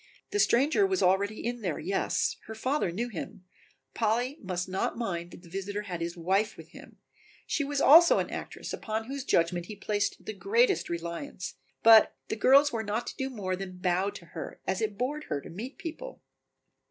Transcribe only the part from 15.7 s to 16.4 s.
people."